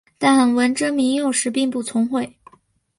[0.17, 2.35] 但文征明幼时并不聪慧。